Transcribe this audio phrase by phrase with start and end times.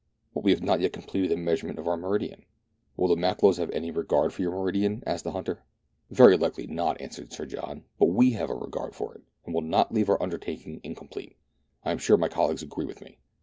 [0.33, 2.45] "But we have not yet completed the measurement of our meridian.""
[2.97, 5.61] Will the Makololos have any regard for your meridian.*" asked the hunter.
[6.09, 9.61] "Very likely not," answered Sir John;" but zve have a regard for it, and will
[9.61, 11.37] not leave our undertaking incomplete.
[11.85, 13.19] I am sure my colleagues agree with me."